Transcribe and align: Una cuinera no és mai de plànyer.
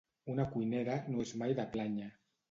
Una 0.35 0.45
cuinera 0.53 0.95
no 1.15 1.21
és 1.25 1.33
mai 1.41 1.53
de 1.59 1.67
plànyer. 1.75 2.09